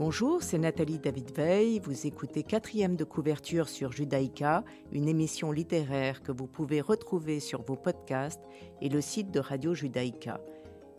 [0.00, 1.78] Bonjour, c'est Nathalie David Veil.
[1.78, 7.62] Vous écoutez quatrième de couverture sur Judaïka, une émission littéraire que vous pouvez retrouver sur
[7.62, 8.40] vos podcasts
[8.80, 10.40] et le site de Radio Judaïka.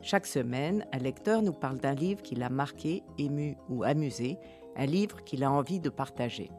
[0.02, 4.38] Chaque semaine, un lecteur nous parle d'un livre qui l'a marqué, ému ou amusé,
[4.78, 6.50] un livre qu'il a envie de partager.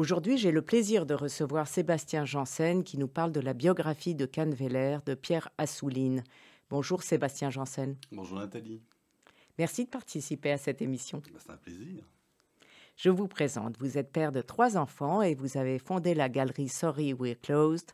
[0.00, 4.24] Aujourd'hui, j'ai le plaisir de recevoir Sébastien Janssen qui nous parle de la biographie de
[4.24, 6.24] Canveller de Pierre Assouline.
[6.70, 7.98] Bonjour Sébastien Janssen.
[8.10, 8.80] Bonjour Nathalie.
[9.58, 11.18] Merci de participer à cette émission.
[11.18, 12.02] Bah, c'est un plaisir.
[12.96, 13.76] Je vous présente.
[13.78, 17.90] Vous êtes père de trois enfants et vous avez fondé la galerie Sorry We're Closed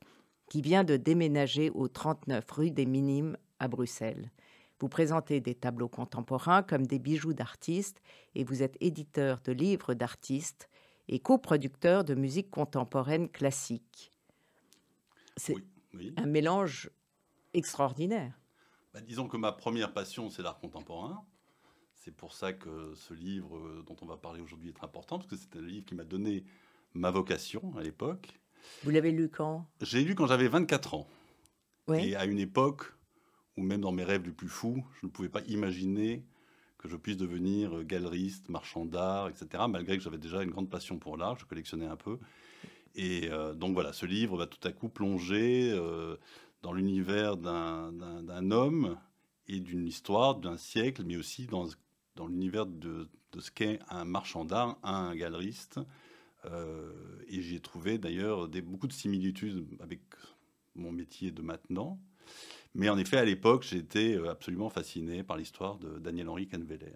[0.49, 4.31] qui vient de déménager au 39 rue des Minimes à Bruxelles.
[4.79, 8.01] Vous présentez des tableaux contemporains comme des bijoux d'artistes
[8.37, 10.69] et vous êtes éditeur de livres d'artistes
[11.09, 14.13] et coproducteur de musique contemporaine classique.
[15.37, 15.57] C'est
[16.17, 16.91] un mélange
[17.55, 18.39] extraordinaire.
[18.93, 21.25] Bah, disons que ma première passion, c'est l'art contemporain.
[21.95, 25.37] C'est pour ça que ce livre dont on va parler aujourd'hui est important, parce que
[25.37, 26.45] c'était le livre qui m'a donné
[26.95, 28.41] ma vocation à l'époque.
[28.85, 29.67] Vous l'avez lu quand?
[29.81, 31.09] J'ai lu quand j'avais 24 ans.
[31.95, 32.93] Et à une époque
[33.57, 36.25] où même dans mes rêves les plus fous, je ne pouvais pas imaginer
[36.79, 39.65] que je puisse devenir galeriste, marchand d'art, etc.
[39.69, 42.19] Malgré que j'avais déjà une grande passion pour l'art, je collectionnais un peu.
[42.97, 46.17] Et euh, donc voilà, ce livre va tout à coup plonger euh,
[46.63, 48.99] dans l'univers d'un homme
[49.47, 51.69] et d'une histoire d'un siècle, mais aussi dans,
[52.17, 55.79] dans l'univers de, ce qu'est un marchand d'art, un galeriste.
[56.47, 56.93] Euh,
[57.29, 60.01] et j'y ai trouvé d'ailleurs beaucoup de similitudes avec
[60.75, 62.01] mon métier de maintenant.
[62.77, 66.93] Mais en effet, à l'époque, j'étais euh, absolument fasciné par l'histoire de Daniel-Henri Canveller.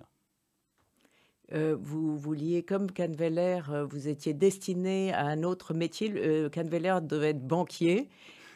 [1.52, 6.12] Euh, vous vouliez, comme Canveller, euh, vous étiez destiné à un autre métier.
[6.16, 8.08] Euh, Canveller devait être banquier.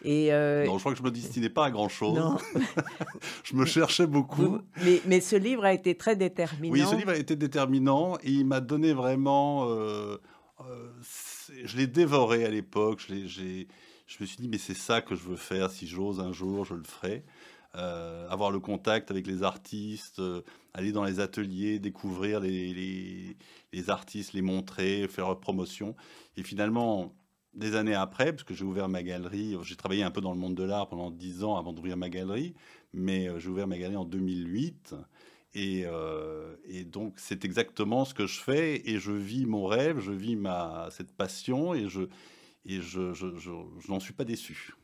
[0.06, 2.20] Et Non, je crois que je ne me destinais pas à grand-chose.
[3.44, 4.58] je me cherchais beaucoup.
[4.84, 6.74] mais, mais, ce livre a été très déterminant.
[6.74, 9.66] Oui, ce livre a été déterminant et il m'a donné vraiment...
[11.48, 13.02] je l'ai dévoré à l'époque.
[13.24, 13.66] J'ai
[14.16, 15.70] je me suis dit, mais c'est ça que je veux faire.
[15.70, 17.24] Si j'ose un jour, je le ferai.
[17.74, 20.42] Euh, avoir le contact avec les artistes, euh,
[20.72, 23.36] aller dans les ateliers, découvrir les,
[23.72, 25.96] les, artistes, les montrer, faire promotion.
[26.36, 27.12] Et finalement,
[27.54, 30.38] des années après, parce que j'ai ouvert ma galerie, j'ai travaillé un peu dans le
[30.38, 32.54] monde de l'art pendant dix ans avant d'ouvrir ma galerie,
[32.92, 34.94] mais euh, j'ai ouvert ma galerie en 2008.
[35.56, 35.84] Et,
[36.64, 40.34] et donc, c'est exactement ce que je fais et je vis mon rêve, je vis
[40.34, 42.08] ma, cette passion et je,
[42.66, 43.50] et je, je,
[43.88, 44.74] n'en suis pas déçu.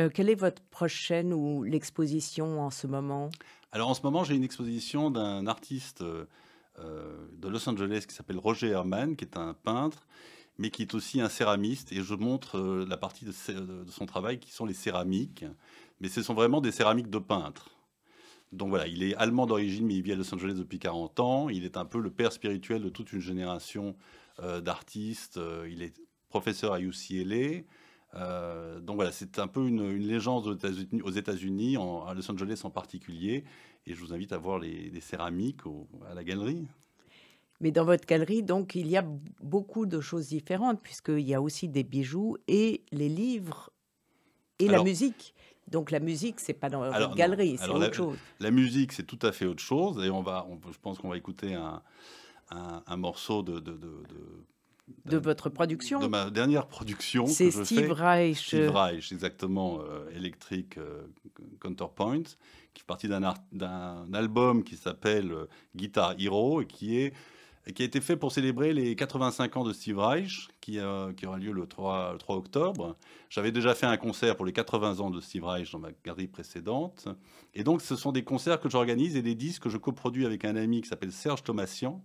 [0.00, 3.30] Euh, quelle est votre prochaine ou l'exposition en ce moment?
[3.72, 8.38] Alors en ce moment, j'ai une exposition d'un artiste euh, de Los Angeles qui s'appelle
[8.38, 10.06] Roger Herman, qui est un peintre,
[10.58, 11.92] mais qui est aussi un céramiste.
[11.92, 15.44] Et je montre euh, la partie de, de, son travail qui sont les céramiques.
[16.00, 17.70] Mais ce sont vraiment des céramiques de peintre.
[18.52, 21.48] Donc voilà, il est allemand d'origine, mais il vit à Los Angeles depuis 40 ans.
[21.48, 23.94] Il est un peu le père spirituel de toute une génération
[24.62, 25.38] d'artistes.
[25.68, 25.92] il est
[26.28, 27.62] professeur à UCLA.
[28.14, 33.44] Euh, donc voilà, c'est un peu une, légende aux États-Unis, à Los Angeles en particulier.
[33.86, 35.62] Et je vous invite à voir les, céramiques
[36.10, 36.66] à la galerie.
[37.60, 39.04] Mais dans votre galerie, donc, il y a
[39.42, 43.70] beaucoup de choses différentes, puisqu'il y a aussi des bijoux et les livres
[44.58, 45.34] et la musique.
[45.66, 48.16] Donc la musique, c'est pas dans votre galerie, c'est autre chose.
[48.40, 50.02] La musique, c'est tout à fait autre chose.
[50.02, 51.82] Et on va, je pense qu'on va écouter un,
[52.50, 54.06] un, morceau de, de de
[55.16, 57.26] votre production De ma dernière production.
[57.26, 58.46] C'est Steve Reich.
[58.46, 61.02] Steve Reich, exactement, euh, Electric euh,
[61.60, 62.22] Counterpoint,
[62.74, 67.14] qui fait partie d'un album qui s'appelle euh, Guitar Hero et qui, est,
[67.74, 70.78] qui a été fait pour célébrer les 85 ans de Steve Reich, qui,
[71.16, 72.96] qui aura lieu le 3, le 3 octobre.
[73.30, 76.28] J'avais déjà fait un concert pour les 80 ans de Steve Reich dans ma galerie
[76.28, 77.08] précédente.
[77.54, 80.44] Et donc, ce sont des concerts que j'organise et des disques que je coproduis avec
[80.44, 82.02] un ami qui s'appelle Serge Thomasian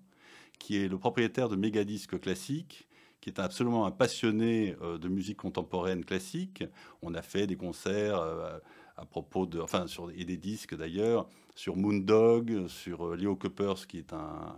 [0.60, 2.88] qui est le propriétaire de Megadisc Classique,
[3.24, 6.66] qui est absolument un passionné euh, de musique contemporaine classique.
[7.02, 8.60] On a fait des concerts euh,
[8.98, 13.88] à propos de, enfin, sur, et des disques d'ailleurs, sur Moondog, sur euh, Leo Kuppers,
[13.88, 14.54] qui est un,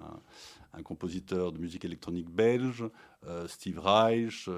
[0.83, 2.83] compositeur de musique électronique belge,
[3.47, 4.49] Steve Reich,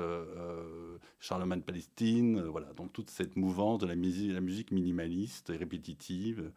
[1.20, 6.52] Charlemagne Palestine, voilà, donc toute cette mouvance de la musique, la musique minimaliste et répétitive.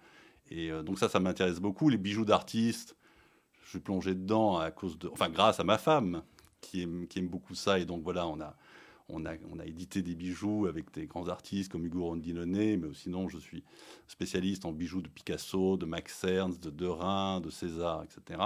[0.50, 1.90] Et donc ça, ça m'intéresse beaucoup.
[1.90, 2.96] Les bijoux d'artistes,
[3.70, 6.22] suis plongé dedans à cause de, enfin grâce à ma femme
[6.60, 8.54] qui aime, qui aime beaucoup ça et donc voilà on a
[9.12, 12.88] on a, on a, édité des bijoux avec des grands artistes comme Hugo Rondinone, mais
[12.94, 13.64] sinon je suis
[14.06, 18.40] spécialiste en bijoux de Picasso, de Max Ernst, de Derain, de César, etc.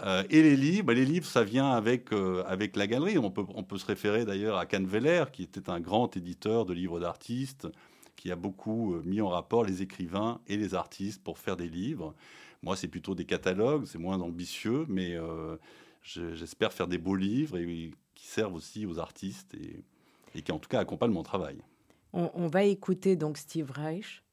[0.00, 3.18] Euh, et les livres, bah, les livres, ça vient avec, euh, avec la galerie.
[3.18, 6.72] On peut, on peut se référer d'ailleurs à Canveller, qui était un grand éditeur de
[6.72, 7.68] livres d'artistes,
[8.16, 11.68] qui a beaucoup euh, mis en rapport les écrivains et les artistes pour faire des
[11.68, 12.14] livres.
[12.64, 15.16] Moi, c'est plutôt des catalogues, c'est moins ambitieux, mais
[16.02, 19.84] j'espère faire des beaux livres et, qui servent aussi aux artistes et,
[20.34, 21.58] et, qui, en tout cas, accompagnent mon travail.
[22.12, 24.23] On, on va écouter donc Steve Reich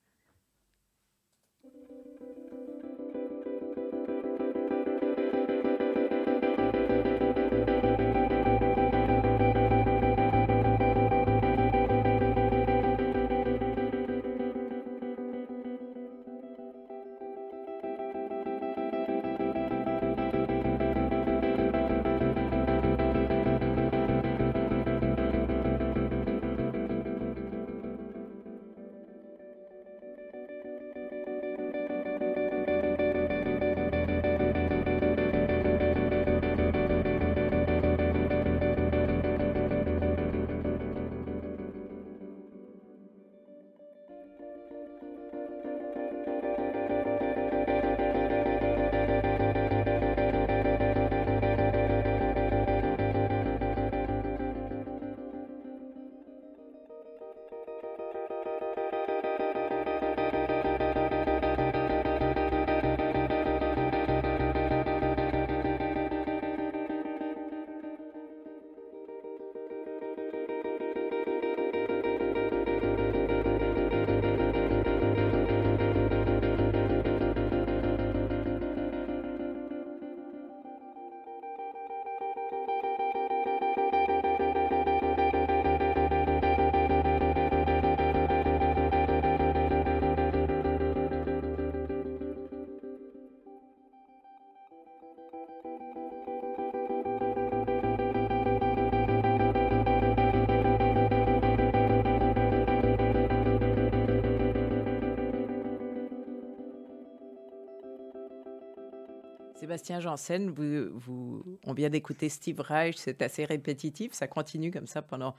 [109.72, 114.86] Sébastien Janssen, vous, vous, on vient d'écouter Steve Reich, c'est assez répétitif, ça continue comme
[114.86, 115.34] ça pendant...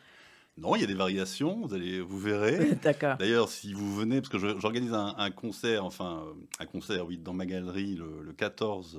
[0.56, 2.74] Non, il y a des variations, vous, allez, vous verrez.
[2.82, 3.18] D'accord.
[3.18, 6.24] D'ailleurs, si vous venez, parce que j'organise un, concert, enfin,
[6.58, 8.98] un concert, oui, dans ma galerie le, 14,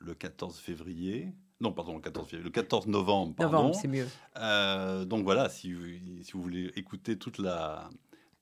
[0.00, 1.32] le 14 février.
[1.62, 3.34] Non, pardon, le 14, février, le 14 novembre.
[3.36, 3.56] Pardon.
[3.56, 4.06] Novembre, c'est mieux.
[4.36, 5.74] Euh, donc voilà, si,
[6.22, 7.88] si, vous voulez écouter toute la,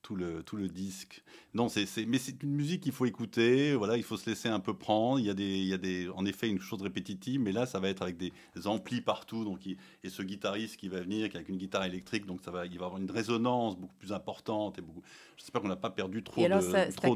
[0.07, 1.21] tout le, tout le disque.
[1.53, 3.75] Non, c'est, mais c'est une musique qu'il faut écouter.
[3.75, 5.19] Voilà, il faut se laisser un peu prendre.
[5.19, 7.65] Il y a des, il y a des, en effet, une chose répétitive, mais là,
[7.65, 8.31] ça va être avec des,
[8.67, 9.43] amplis partout.
[9.43, 12.65] Donc, et ce guitariste qui va venir, qui avec une guitare électrique, donc ça va,
[12.65, 15.01] il va avoir une résonance beaucoup plus importante et beaucoup.
[15.35, 17.15] J'espère qu'on n'a pas perdu trop, de, trop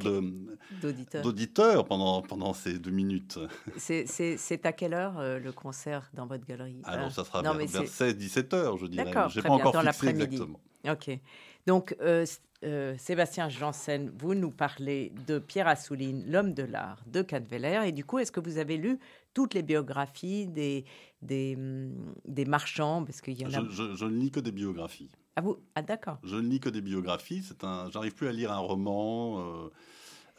[1.24, 1.86] d'auditeurs.
[1.86, 3.40] pendant, pendant ces deux minutes.
[3.78, 6.82] C'est, à quelle heure euh, le concert dans votre galerie?
[6.84, 9.06] Alors, ça sera vers, 16-17 heures, je dirais.
[9.06, 10.60] D'accord, j'ai pas encore fixé exactement.
[10.90, 11.10] Ok.
[11.68, 12.26] Donc, euh,
[12.64, 17.82] euh, Sébastien Janssen, vous nous parlez de Pierre Assouline, l'homme de l'art de Cadveller.
[17.88, 19.00] Et du coup, est-ce que vous avez lu
[19.34, 20.86] toutes les biographies des,
[21.22, 21.58] des,
[22.26, 23.04] des marchands?
[23.04, 23.68] Parce qu'il y en a...
[23.70, 25.10] je, je, ne lis que des biographies.
[25.36, 25.58] Ah, vous...
[25.76, 26.20] ah d'accord.
[26.24, 27.42] Je ne lis que des biographies.
[27.44, 27.90] C'est un...
[27.90, 29.40] J'arrive plus à lire un roman.
[29.40, 29.70] Euh,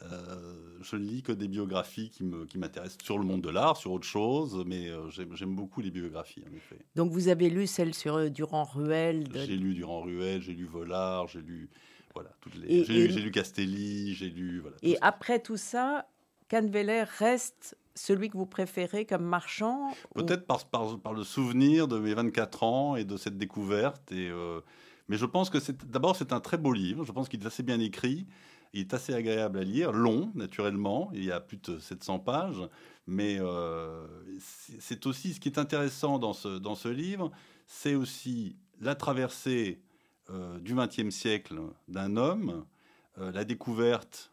[0.03, 3.49] euh, je ne lis que des biographies qui, me, qui m'intéressent sur le monde de
[3.49, 6.79] l'art, sur autre chose, mais j'aime, j'aime beaucoup les biographies, en effet.
[6.95, 11.69] Donc vous avez lu celle sur Durand-Ruel J'ai lu Durand-Ruel, j'ai lu Volard, j'ai lu
[12.13, 12.83] voilà, toutes les.
[12.83, 14.59] J'ai lu, Castelli, j'ai lu.
[14.59, 16.07] Voilà, et après tout ça,
[16.49, 21.99] Canveller reste celui que vous préférez comme marchand Peut-être par, par, par, le souvenir de
[21.99, 24.11] mes 24 ans et de cette découverte.
[24.11, 24.61] Et, euh,
[25.07, 27.03] mais je pense que c'est d'abord c'est un très beau livre.
[27.03, 28.27] Je pense qu'il est assez bien écrit.
[28.73, 31.11] Il est assez agréable à lire, long naturellement.
[31.13, 32.67] Il y a plus de 700 pages,
[33.05, 34.07] mais euh,
[34.79, 37.31] c'est aussi ce qui est intéressant dans ce dans ce livre,
[37.67, 39.81] c'est aussi la traversée
[40.29, 42.65] du XXe siècle d'un homme,
[43.19, 44.31] euh, la découverte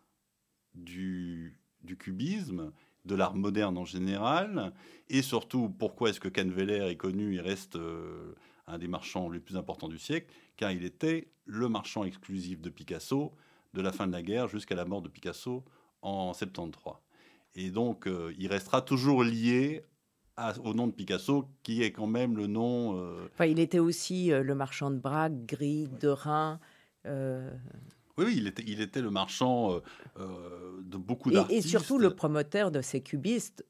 [0.75, 1.59] du,
[1.99, 2.73] cubisme,
[3.04, 4.73] de l'art moderne en général,
[5.09, 8.35] et surtout pourquoi est-ce que Canveller est connu et reste euh,
[8.66, 12.70] un des marchands les plus importants du siècle, car il était le marchand exclusif de
[12.70, 13.35] Picasso
[13.75, 15.64] de la fin de la guerre jusqu'à la mort de Picasso
[16.02, 16.94] en 73.
[17.56, 19.85] Et donc, il restera toujours lié
[20.64, 22.97] au nom de Picasso, qui est quand même le nom.
[22.97, 26.61] Euh, enfin, il était aussi euh, le marchand de Braque, Gris, de Rhin.
[27.06, 27.50] Euh,
[28.18, 29.80] oui, oui, il était, il était le marchand
[30.18, 31.66] de beaucoup d'artistes.
[31.66, 33.64] Et, surtout le promoteur de ces cubistes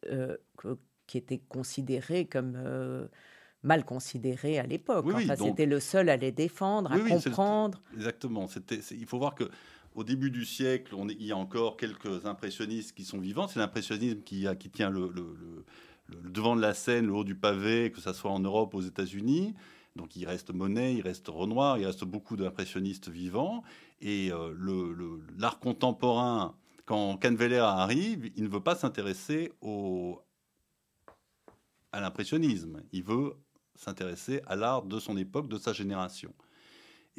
[1.07, 3.09] qui étaient considérés comme
[3.63, 5.07] mal considéré à l'époque.
[5.13, 7.81] enfin, c'était le seul à les défendre, à comprendre.
[7.95, 8.49] Exactement.
[8.91, 9.49] il faut voir que
[9.95, 13.49] au début du siècle, on il y a encore quelques impressionnistes qui sont vivants.
[13.49, 15.13] C'est l'impressionnisme qui, qui, tient le,
[16.25, 19.55] devant de la scène, le haut du pavé, que ce soit en Europe, aux États-Unis.
[19.97, 23.63] Donc il reste Monet, il reste Renoir, il reste beaucoup d'impressionnistes vivants.
[24.01, 24.55] Et euh,
[25.37, 26.55] l'art contemporain,
[26.87, 30.21] quand Canveller arrive, il ne veut pas s'intéresser au,
[31.93, 32.83] à l'impressionnisme.
[32.93, 33.35] Il veut
[33.75, 36.33] s'intéresser à l'art de son époque, de sa génération.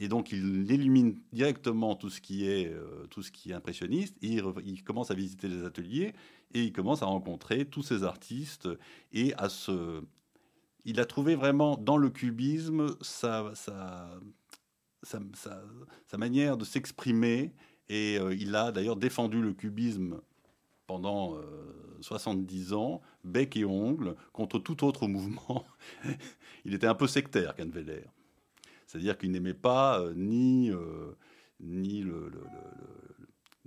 [0.02, 4.18] Et donc, il élimine directement tout ce qui est, euh, tout ce qui est impressionniste.
[4.24, 6.14] il, commence à visiter les ateliers
[6.56, 8.68] et il commence à rencontrer tous ces artistes
[9.14, 10.02] et à se.
[10.86, 14.20] Il a trouvé vraiment dans le cubisme sa, sa,
[15.04, 15.20] sa,
[16.08, 17.54] sa manière de s'exprimer.
[17.88, 20.20] Et euh, il a d'ailleurs défendu le cubisme
[20.88, 21.38] pendant
[22.00, 25.64] 70 euh, ans, bec et ongle, contre tout autre mouvement.
[26.66, 28.06] il était un peu sectaire, Canveller.
[28.92, 31.16] C'est-à-dire qu'il n'aimait pas euh, ni, euh,
[31.62, 32.30] ni le,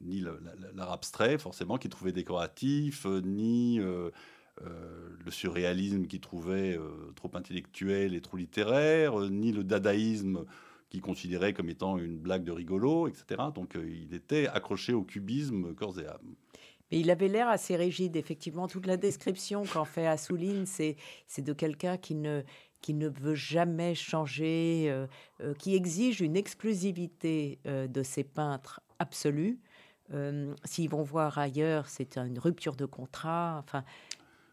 [0.02, 6.78] ni l'art abstrait, forcément, qu'il trouvait décoratif, ni le surréalisme qu'il trouvait
[7.14, 10.44] trop intellectuel et trop littéraire, ni le dadaïsme
[10.90, 13.44] qu'il considérait comme étant une blague de rigolo, etc.
[13.54, 16.34] Donc il était accroché au cubisme corps et âme.
[16.90, 18.68] Mais il avait l'air assez rigide, effectivement.
[18.68, 20.96] Toute la description qu'en fait Assouline, c'est
[21.38, 22.42] de quelqu'un qui ne,
[22.84, 25.06] qui ne veut jamais changer, euh,
[25.40, 29.58] euh, qui exige une exclusivité euh, de ses peintres absolue.
[30.64, 33.62] S'ils vont voir ailleurs, c'est une rupture de contrat.
[33.64, 33.84] Enfin,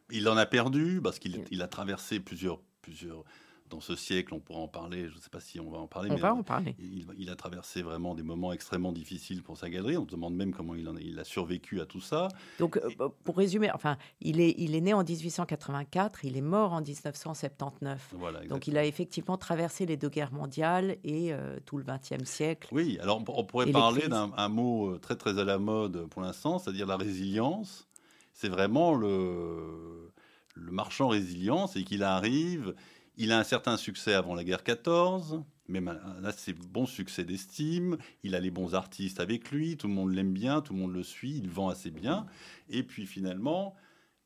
[0.10, 3.26] il en a perdu parce qu'il il a traversé plusieurs, plusieurs,
[3.72, 5.88] dans ce siècle, on pourra en parler, je ne sais pas si on va en
[5.88, 6.12] parler.
[6.12, 6.76] On va en parler.
[7.18, 9.98] Il, a traversé vraiment des moments extrêmement difficiles pour sa galerie.
[9.98, 12.28] On se demande même comment il, en, il a survécu à tout ça.
[12.60, 16.74] Donc, euh, pour résumer, enfin, il est, il est né en 1884, il est mort
[16.74, 18.14] en 1979.
[18.14, 22.30] Voilà, Donc, il a effectivement traversé les deux guerres mondiales et euh, tout le XXe
[22.30, 22.68] siècle.
[22.72, 26.60] Oui, alors on, pourrait parler d'un mot euh, très très à la mode pour l'instant,
[26.60, 27.88] c'est-à-dire la résilience.
[28.34, 30.12] C'est vraiment le,
[30.56, 32.74] le marchand résilient, c'est qu'il arrive
[33.18, 37.98] il a un certain succès avant la guerre 14, mais un assez bon succès d'estime.
[38.24, 40.94] Il a les bons artistes avec lui, tout le monde l'aime bien, tout le monde
[40.94, 42.26] le suit, il vend assez bien.
[42.70, 43.76] Et puis finalement,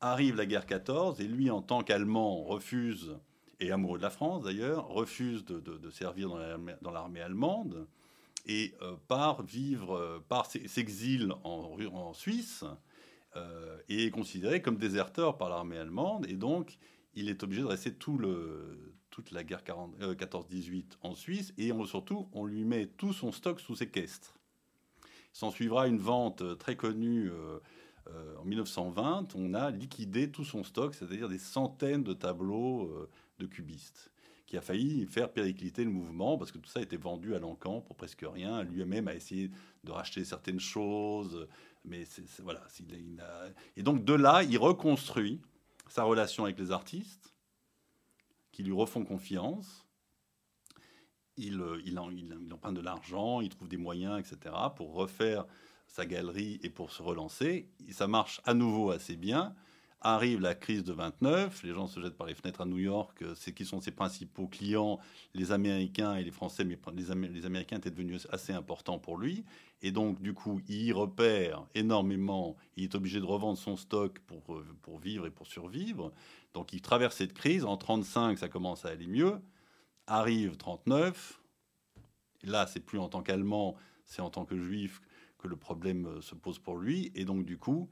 [0.02, 3.18] arrive la guerre 14, et lui, en tant qu'Allemand, refuse,
[3.60, 6.30] et amoureux de la France d'ailleurs, refuse de, servir
[6.82, 7.88] dans l'armée allemande
[8.48, 12.64] et euh, part vivre, euh, part s'exile en, en, Suisse
[13.36, 16.26] euh, et est considéré comme déserteur par l'armée allemande.
[16.30, 16.78] Et donc,
[17.16, 22.28] il est obligé de rester toute la guerre 14-18 euh, en Suisse et on, surtout,
[22.34, 24.38] on lui met tout son stock sous séquestre.
[25.32, 27.60] S'en suivra une vente euh, très connue euh,
[28.40, 29.36] en 1920.
[29.36, 33.08] On a liquidé tout son stock, c'est-à-dire des centaines de tableaux
[33.40, 34.12] de cubistes,
[34.46, 37.82] qui a failli faire péricliter le mouvement parce que tout ça était vendu à l'encan
[37.82, 38.62] pour presque rien.
[38.64, 39.50] Lui-même a essayé
[39.84, 41.48] de racheter certaines choses,
[41.84, 42.04] mais
[42.44, 42.62] voilà.
[43.76, 45.42] Et donc de là, il reconstruit
[45.88, 47.34] sa relation avec les artistes,
[48.52, 49.86] qui lui refont confiance.
[51.38, 55.46] Il, euh, il, en, il, emprunte de l'argent, il trouve des moyens, etc., pour refaire
[55.88, 57.70] sa galerie et pour se relancer.
[57.92, 59.56] ça marche à nouveau assez bien.
[60.08, 63.24] Arrive la crise de 29, les gens se jettent par les fenêtres à New York.
[63.24, 65.00] Euh, c'est qui sont ses principaux clients,
[65.34, 69.44] les Américains et les Français, mais les, Américains étaient devenus assez importants pour lui.
[69.82, 72.56] Et donc, du coup, il repère énormément.
[72.78, 76.12] Il est obligé de revendre son stock pour, euh, pour vivre et pour survivre.
[76.54, 77.66] Donc, il traverse cette crise.
[77.66, 79.42] En 35, ça commence à aller mieux.
[80.06, 81.42] Arrive 39.
[82.44, 85.02] là, c'est plus en tant qu'Allemand, c'est en tant que Juif
[85.40, 87.12] que le problème euh, se pose pour lui.
[87.16, 87.90] Et donc, du coup,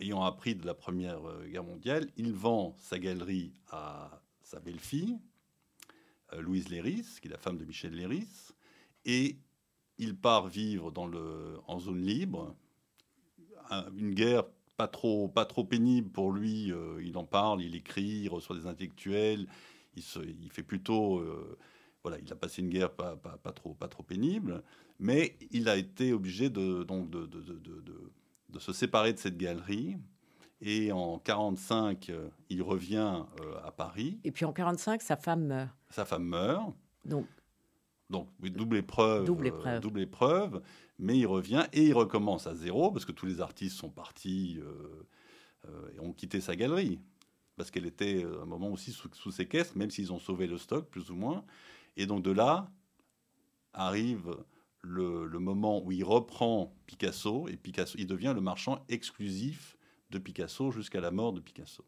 [0.00, 5.18] ayant appris de la Première euh, Guerre mondiale, il vend sa galerie à sa belle-fille,
[6.38, 8.52] Louise Léris, qui est la femme de Michel Léris,
[9.04, 9.36] et
[9.98, 10.92] il part vivre
[11.66, 12.56] en zone libre.
[13.96, 14.44] Une guerre
[14.80, 16.72] pas trop, pas trop pénible pour lui.
[16.72, 19.46] Euh, il en parle, il écrit, il reçoit des intellectuels.
[19.94, 20.02] Il,
[20.50, 21.18] fait plutôt.
[21.18, 21.58] Euh,
[22.02, 24.62] voilà, il a passé une guerre pas, pas, pas, trop, pas trop pénible.
[24.98, 27.26] Mais il a été obligé de, donc de
[28.58, 29.96] se séparer de cette galerie.
[30.62, 32.12] Et en 45,
[32.50, 34.20] il revient euh, à Paris.
[34.24, 35.70] Et puis en 45, sa femme meurt.
[35.88, 36.74] Sa femme meurt.
[37.06, 37.26] Donc
[38.10, 39.80] donc, double épreuve, double euh, épreuve.
[39.80, 40.62] double épreuve.
[40.98, 44.58] mais il revient et il recommence à zéro parce que tous les artistes sont partis
[44.60, 45.06] euh,
[45.68, 46.98] euh, et ont quitté sa galerie
[47.56, 50.58] parce qu'elle était à un moment aussi sous, sous séquestre, même s'ils ont sauvé le
[50.58, 51.44] stock plus ou moins.
[51.96, 52.68] Et donc de là
[53.72, 54.36] arrive
[54.82, 59.76] le, le, moment où il reprend Picasso et Picasso, il devient le marchand exclusif
[60.10, 61.84] de Picasso jusqu'à la mort de Picasso.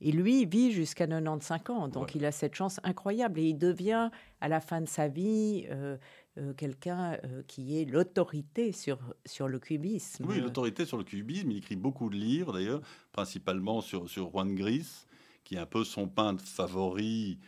[0.00, 4.10] Et lui vit jusqu'à 95 ans, donc il a cette chance incroyable et il devient
[4.40, 5.96] à la fin de sa vie euh,
[6.36, 10.26] euh, quelqu'un euh, qui est l'autorité sur, sur le cubisme.
[10.28, 11.52] Oui, l'autorité sur le cubisme.
[11.52, 15.06] Il écrit beaucoup de livres d'ailleurs, principalement sur, sur Juan Gris,
[15.44, 17.38] qui est un peu son peintre favori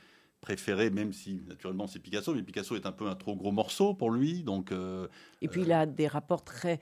[0.40, 3.94] préféré, même si naturellement c'est Picasso, mais Picasso est un peu un trop gros morceau
[3.94, 4.42] pour lui.
[4.42, 4.72] Donc,
[5.42, 6.78] et puis il a des rapports très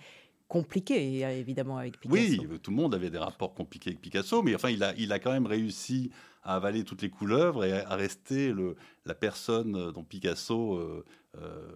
[0.49, 2.15] compliqué, évidemment, avec Picasso.
[2.15, 5.13] Oui, tout le monde avait des rapports compliqués avec Picasso, mais enfin, il a, il
[5.13, 6.11] a quand même réussi
[6.45, 10.75] à avaler toutes les couleuvres et à rester le, la personne dont Picasso.
[10.75, 11.05] Euh,
[11.39, 11.69] euh,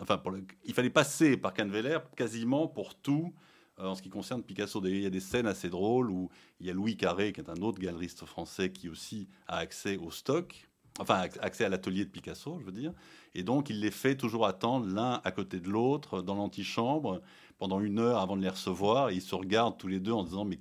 [0.00, 0.32] enfin, pour
[0.64, 3.34] il fallait passer par Canveller quasiment pour tout
[3.80, 4.80] euh, en ce qui concerne Picasso.
[4.84, 7.50] Il y a des scènes assez drôles où il y a Louis Carré, qui est
[7.50, 10.68] un autre galeriste français, qui aussi a accès au stock,
[10.98, 12.92] enfin, accès à l'atelier de Picasso, je veux dire.
[13.34, 17.20] Et donc, il les fait toujours attendre l'un à côté de l'autre dans l'antichambre
[17.58, 19.10] pendant une heure avant de les recevoir.
[19.10, 20.58] ils se regardent tous les deux en disant mais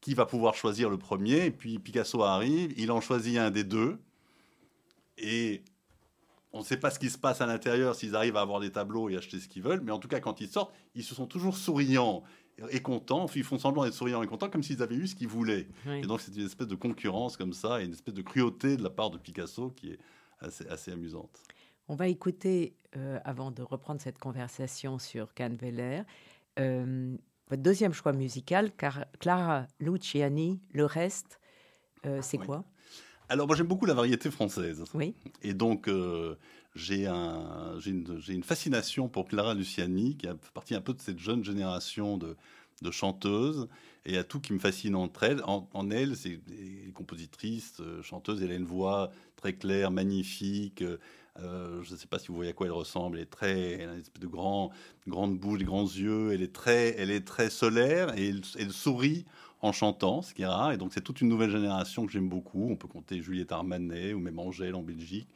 [0.00, 1.46] qui va pouvoir choisir le premier?
[1.46, 3.98] Et puis Picasso arrive, il en choisit un des deux.
[5.18, 5.62] Et
[6.52, 8.70] on ne sait pas ce qui se passe à l'intérieur, s'ils arrivent à avoir des
[8.70, 9.80] tableaux et acheter ce qu'ils veulent.
[9.80, 12.22] Mais en tout cas, quand ils sortent, ils se sont toujours souriants
[12.70, 13.26] et contents.
[13.34, 15.68] Ils font semblant d'être souriants et contents comme s'ils avaient eu ce qu'ils voulaient.
[15.86, 18.82] Et donc c'est une espèce de concurrence comme ça et une espèce de cruauté de
[18.82, 19.98] la part de Picasso qui est
[20.40, 21.42] assez, assez amusante.
[21.88, 26.02] On va écouter, euh, avant de reprendre cette conversation sur Canveller,
[26.58, 27.16] euh,
[27.48, 31.40] votre deuxième choix musical, car Clara Luciani, Le Reste,
[32.06, 32.64] euh, c'est quoi?
[33.28, 34.84] Alors, moi, j'aime beaucoup la variété française.
[34.94, 35.14] Oui.
[35.42, 35.88] Et donc,
[36.74, 41.44] j'ai un, une, fascination pour Clara Luciani, qui fait partie un peu de cette jeune
[41.44, 42.36] génération de,
[42.80, 43.68] de chanteuses
[44.04, 45.42] et à tout qui me fascine entre elles.
[45.44, 50.82] En, elle, c'est des compositrices, chanteuses, elle a une voix très claire, magnifique,
[51.40, 53.16] euh, je ne sais pas si vous voyez à quoi elle ressemble.
[53.16, 54.70] Elle est très, a une espèce de grand,
[55.06, 56.32] grande bouche, des grands yeux.
[56.32, 59.24] Elle est très, elle est très solaire et elle, sourit
[59.62, 60.72] en chantant, ce qui est rare.
[60.72, 62.68] Et donc c'est toute une nouvelle génération que j'aime beaucoup.
[62.70, 65.28] On peut compter Juliette Armanet ou même Angèle en Belgique.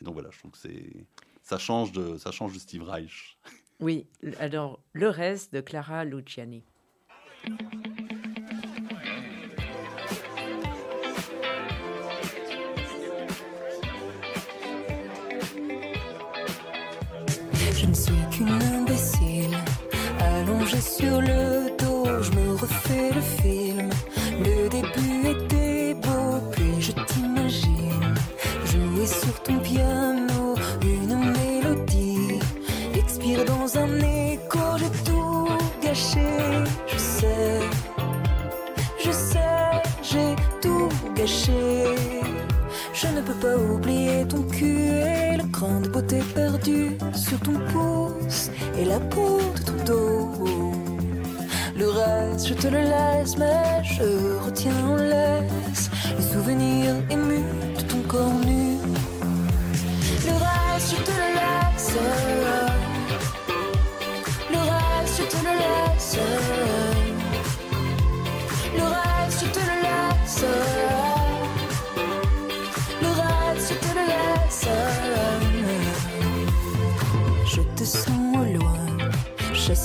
[0.00, 1.06] Et donc voilà, je trouve que c'est,
[1.42, 3.38] ça change de, ça change de Steve Reich.
[3.80, 4.06] Oui.
[4.38, 6.64] Alors le reste de Clara Luciani.
[46.34, 50.72] Perdu sur ton pouce et la peau de ton dos.
[51.76, 57.44] Le reste, je te le laisse, mais je retiens en laisse les souvenirs émus
[57.76, 58.78] de ton corps nu.
[60.26, 61.96] Le reste, je te le laisse.
[64.52, 66.16] Le reste, je te le laisse.
[68.76, 70.83] Le reste, je te le laisse.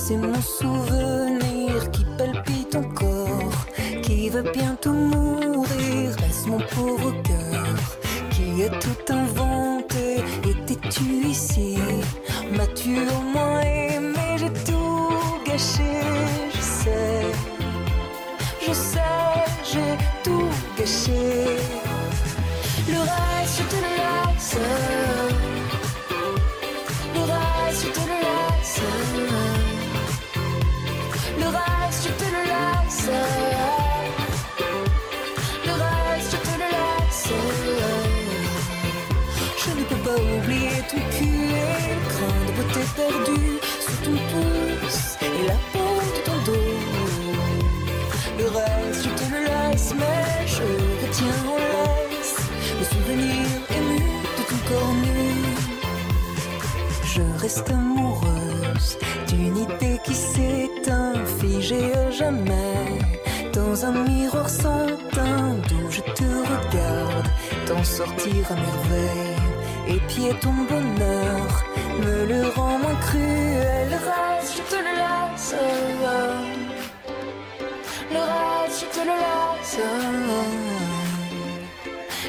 [0.10, 3.66] Chasser mon souvenir qui palpite encore,
[4.02, 6.16] qui va bientôt mourir.
[6.22, 7.76] Laisse mon pauvre cœur
[8.32, 10.24] qui a tout inventé?
[10.48, 11.78] Étais-tu ici?
[12.56, 14.38] M'as-tu au moins aimé?
[14.38, 15.10] J'ai tout
[15.46, 16.02] gâché,
[16.56, 17.26] je sais,
[18.68, 21.46] je sais, j'ai tout gâché.
[22.88, 25.29] Le reste, je te
[33.10, 33.50] le laisse.
[40.90, 42.02] ton cul et le
[42.46, 43.42] de beauté perdu
[43.86, 46.78] sous ton pouce et la peau de ton dos.
[48.40, 50.68] Le reste, je te le laisse, mais je
[51.02, 52.38] retiens en laisse
[52.80, 53.46] le souvenir
[53.78, 54.00] ému
[54.38, 55.30] de ton corps nu.
[57.04, 57.99] Je reste amoureuse
[68.00, 71.66] sortir à merveille et ton bonheur
[72.02, 73.90] me le rend moins cruel.
[73.92, 75.56] Reste, je te le laisse.
[78.14, 79.78] Le reste, je te le laisse.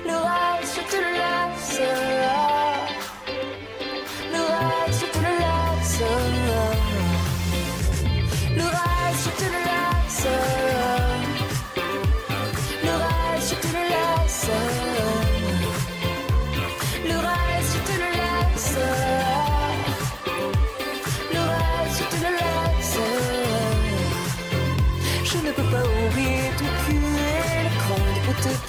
[0.08, 2.19] Le reste, je te le laisse.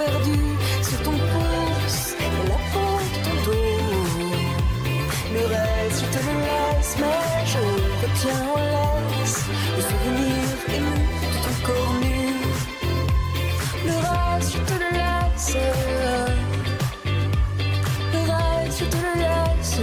[0.06, 3.80] Perdus sur ton pouce et la peau de ton dos.
[5.34, 7.62] Le reste, je te le laisse, mais je
[8.02, 8.62] retiens en
[9.10, 9.40] laisse
[9.76, 10.46] le souvenir
[10.78, 10.98] ému
[11.32, 12.20] de ton corps nu.
[13.86, 15.50] Le reste, je te le laisse.
[18.14, 19.76] Le reste, je te le laisse.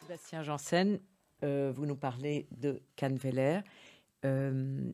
[0.00, 0.88] Sébastien Janssen,
[1.42, 3.60] euh, vous nous parlez de Canveller,
[4.24, 4.90] euh,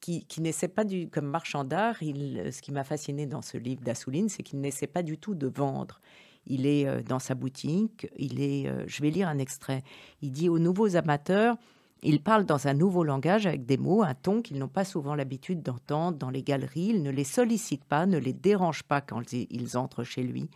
[0.00, 3.58] qui, qui n'essaie pas du, comme marchand d'art, il- ce qui m'a fasciné dans ce
[3.58, 6.00] livre d'Assouline, c'est qu'il n'essaie pas du tout de vendre.
[6.46, 9.82] Il est euh, dans sa boutique, il est, euh, je vais lire un extrait,
[10.22, 11.56] il dit aux nouveaux amateurs,
[12.02, 15.14] il parle dans un nouveau langage avec des mots, un ton qu'ils n'ont pas souvent
[15.14, 19.34] l'habitude d'entendre dans les galeries, il ne les sollicite pas, ne les dérange pas quand
[19.34, 20.48] ils- ils entrent chez lui.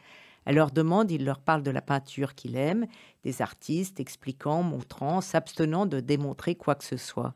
[0.47, 2.87] À leur demande, il leur parle de la peinture qu'il aime,
[3.23, 7.35] des artistes, expliquant, montrant, s'abstenant de démontrer quoi que ce soit.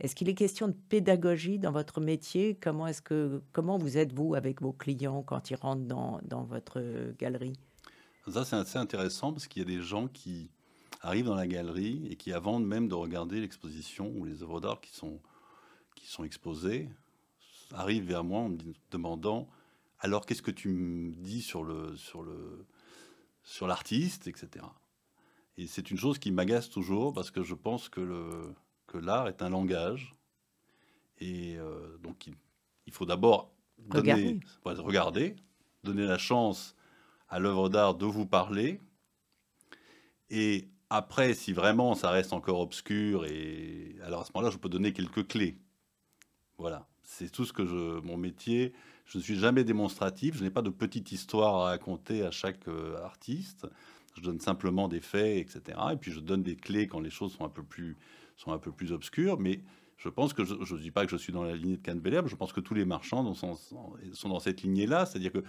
[0.00, 2.56] Est-ce qu'il est question de pédagogie dans votre métier?
[2.60, 6.42] Comment est-ce que comment vous êtes vous avec vos clients quand ils rentrent dans, dans
[6.42, 6.82] votre
[7.18, 7.54] galerie?
[8.28, 10.50] Ça, c'est assez intéressant parce qu'il y a des gens qui
[11.02, 14.80] arrivent dans la galerie et qui, avant même de regarder l'exposition ou les œuvres d'art
[14.80, 15.20] qui sont,
[15.94, 16.88] qui sont exposées,
[17.72, 18.58] arrivent vers moi en me
[18.90, 19.48] demandant
[20.02, 22.66] alors qu'est-ce que tu me dis sur le sur le
[23.42, 24.66] sur l'artiste, etc.
[25.56, 28.54] Et c'est une chose qui m'agace toujours parce que je pense que le
[28.86, 30.14] que l'art est un langage
[31.18, 32.34] et euh, donc il,
[32.86, 33.52] il faut d'abord
[33.90, 34.40] Regarder.
[34.64, 35.36] ouais, regarder,
[35.82, 36.76] donner la chance
[37.28, 38.80] à l'œuvre d'art de vous parler.
[40.30, 44.68] Et après, si vraiment ça reste encore obscur, et alors à ce moment-là, je peux
[44.68, 45.58] donner quelques clés.
[46.58, 48.72] Voilà, c'est tout ce que je, mon métier.
[49.06, 52.66] Je ne suis jamais démonstratif, je n'ai pas de petite histoire à raconter à chaque
[52.68, 53.66] euh, artiste.
[54.16, 55.78] Je donne simplement des faits, etc.
[55.92, 57.96] Et puis je donne des clés quand les choses sont un peu plus,
[58.36, 59.38] sont un peu plus obscures.
[59.38, 59.60] Mais
[59.98, 62.02] je pense que je ne dis pas que je suis dans la lignée de Cannes
[62.26, 63.56] je pense que tous les marchands sont,
[64.24, 65.06] dans cette lignée-là.
[65.06, 65.44] C'est-à-dire que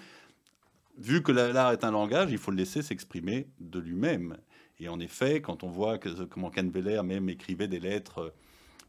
[0.98, 4.38] vu que la- l'art est un langage, il faut le laisser s'exprimer de lui-même.
[4.80, 8.34] Et en effet, quand on voit que, comment Canveller même écrivait des lettres,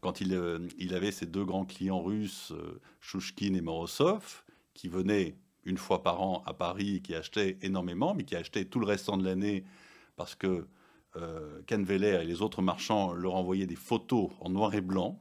[0.05, 2.79] quand il, euh, il avait ses deux grands clients russes, euh,
[3.41, 4.43] et Morozov,
[4.75, 8.79] qui venaient une fois par an à Paris, qui achetaient énormément, mais qui achetaient tout
[8.79, 9.63] le restant de l'année
[10.15, 10.67] parce que
[11.15, 15.19] euh, Canveller et les autres marchands leur envoyaient des photos en noir et blanc.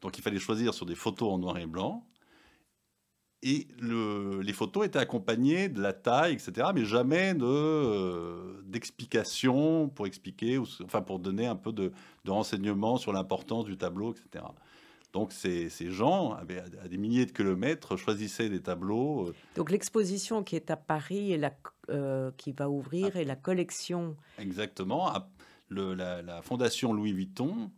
[0.00, 2.04] Donc il fallait choisir sur des photos en noir et blanc.
[3.44, 9.88] Et le- les photos étaient accompagnées de la taille, etc., mais jamais de, euh, d'explications
[9.88, 11.92] pour expliquer, ou, enfin pour donner un peu de,
[12.24, 14.44] de renseignements sur l'importance du tableau, etc.
[15.12, 16.44] Donc ces, ces gens, à
[16.88, 19.28] des milliers de kilomètres, choisissaient des tableaux.
[19.28, 21.52] euh, Donc l'exposition qui est à Paris et la,
[21.90, 24.16] euh, qui va ouvrir et la collection.
[24.38, 25.08] Exactement.
[25.08, 25.28] À-
[25.70, 27.70] le- la, la fondation Louis Vuitton,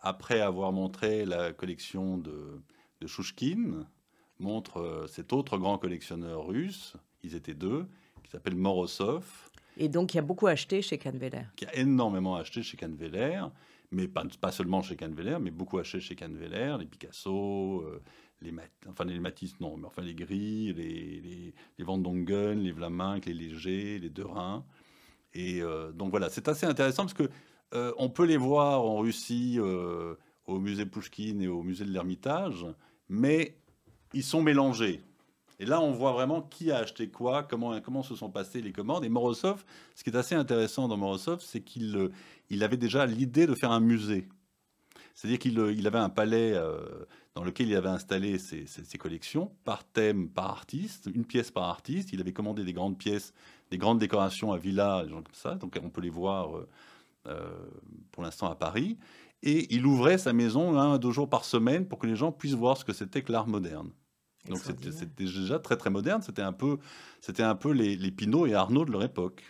[0.00, 2.60] après avoir montré la collection de,
[3.00, 3.86] de Chouchkine,
[4.38, 7.86] montre euh, cet autre grand collectionneur russe, ils étaient deux,
[8.22, 9.24] qui s'appelle Morozov,
[9.78, 11.44] Et donc il y a beaucoup acheté chez Canveller.
[11.56, 13.42] qui a énormément acheté chez Canveller,
[13.90, 18.02] mais pas, pas seulement chez Canveller, mais beaucoup acheté chez Canveller, les Picasso, euh,
[18.42, 22.60] les, Mat- enfin les Matisse, non, mais enfin les Gris, les, les, les Van Dongen,
[22.60, 24.64] les Vlaminck, les Léger, les Derain.
[25.34, 27.28] Et euh, donc voilà, c'est assez intéressant parce que
[27.74, 29.58] euh, on peut les voir en Russie
[30.46, 32.66] au musée Pouchkine et au musée de l'Ermitage,
[33.08, 33.56] mais
[34.14, 35.02] ils sont mélangés.
[35.58, 38.72] Et là, on voit vraiment qui a acheté quoi, comment, comment se sont passées les
[38.72, 39.04] commandes.
[39.04, 39.64] Et Morozov,
[39.94, 42.12] ce qui est assez intéressant dans Morozov, c'est qu'il euh,
[42.50, 44.28] il avait déjà l'idée de faire un musée.
[45.14, 46.84] C'est-à-dire qu'il euh, il avait un palais euh,
[47.34, 51.64] dans lequel il avait installé ses, ses- collections, par thème, par artiste, une pièce par
[51.64, 52.12] artiste.
[52.12, 53.32] Il avait commandé des grandes pièces,
[53.70, 55.54] des grandes décorations à Villa, des gens comme ça.
[55.54, 56.50] Donc on peut les voir
[58.12, 58.96] pour l'instant à Paris.
[59.46, 62.32] Et il ouvrait sa maison un à deux jours par semaine pour que les gens
[62.32, 63.92] puissent voir ce que c'était que l'art moderne.
[64.48, 66.20] Donc c'était déjà très très moderne.
[66.20, 66.78] C'était un peu,
[67.20, 69.44] c'était un peu les, les Pinault et Arnaud de leur époque.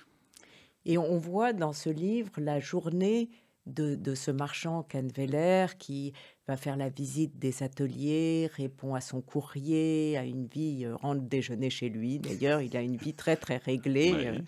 [0.85, 3.31] Et on voit dans ce livre la journée
[3.65, 6.13] de, de ce marchand Canveller qui
[6.49, 11.23] va faire la visite des ateliers, répond à son courrier, a une vie, euh, rentre
[11.23, 12.19] déjeuner chez lui.
[12.21, 14.13] D'ailleurs, il a une vie très très réglée.
[14.27, 14.39] Euh,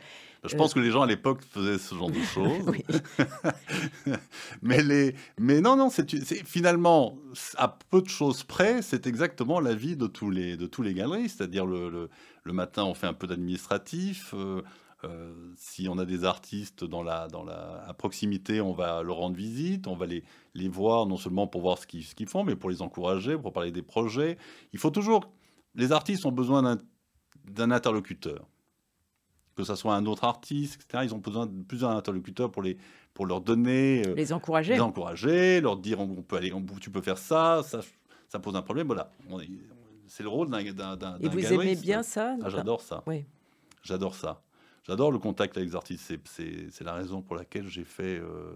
[0.45, 2.63] Je Euh, pense que les gens à l'époque faisaient ce genre de choses.
[2.69, 2.85] oui.
[4.63, 6.09] mais, les, mais non, non, c'est
[6.47, 7.19] finalement,
[7.57, 10.95] à peu de choses près, c'est exactement la vie de tous les, de tous les
[10.95, 11.29] galeries.
[11.29, 12.09] C'est-à-dire le, le,
[12.45, 14.33] le matin, on fait un peu d'administratif.
[14.35, 14.63] euh, euh,
[15.57, 19.37] si on a des artistes dans la, dans la, à proximité, on va leur rendre
[19.37, 22.57] visite, on va les, les voir non seulement pour voir ce qu'ils qu'ils font, mais
[22.57, 24.37] pour les encourager, pour parler des projets.
[24.73, 25.31] Il faut toujours.
[25.75, 26.63] Les artistes ont besoin
[27.55, 28.47] d'un- interlocuteur.
[29.55, 31.05] que ce soit un autre artiste, etc.
[31.07, 32.77] Ils ont besoin de plusieurs interlocuteurs pour, les,
[33.15, 34.75] pour leur donner, euh, Les encourager.
[34.75, 37.81] les encourager, leur dire on, peut aller, on- tu peux faire ça, ça,
[38.29, 38.87] ça pose un problème.
[38.87, 39.11] Voilà,
[40.07, 43.03] c'est le rôle d'un Et vous aimez bien ça Ah, J'adore ça.
[43.07, 43.25] Oui.
[43.83, 44.43] J'adore ça.
[44.89, 46.13] J'adore le contact avec les artistes.
[46.25, 48.19] C'est- la raison pour laquelle j'ai fait.
[48.19, 48.53] euh,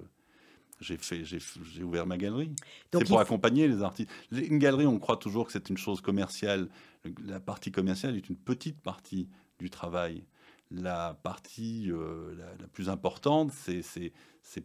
[0.80, 2.50] j'ai fait, j'ai ouvert ma galerie.
[2.92, 4.10] C'est pour accompagner les artistes.
[4.32, 6.68] Une galerie, on croit toujours que c'est une chose commerciale.
[7.04, 9.28] Le- La partie commerciale est une petite partie
[9.60, 10.24] du travail.
[10.72, 14.12] La partie euh, la, la plus importante, c'est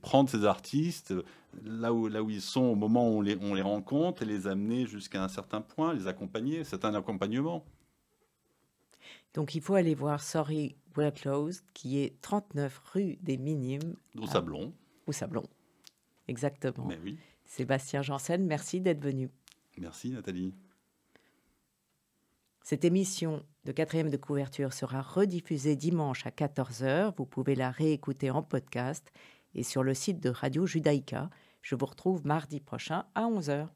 [0.01, 1.23] prendre ces artistes euh,
[1.63, 4.25] là où, là où ils sont au moment où on les, on les rencontre et
[4.25, 6.63] les amener jusqu'à un certain point, les accompagner.
[6.63, 7.63] C'est un accompagnement.
[9.34, 14.25] Donc il faut aller voir Sorry We're Closed, qui est 39 rue des Minimes Au.
[14.25, 14.73] Sablon.
[15.05, 15.43] au Sablon.
[16.27, 16.86] Exactement.
[16.86, 17.17] Mais oui.
[17.45, 19.29] Sébastien Janssen, merci d'être venu.
[19.77, 20.53] Merci Nathalie.
[22.63, 27.13] Cette émission de quatrième de couverture sera rediffusée dimanche à 14h.
[27.15, 29.12] Vous pouvez la réécouter en podcast
[29.55, 31.29] et sur le site de Radio Judaïka.
[31.62, 33.69] Je vous retrouve mardi prochain à 11h.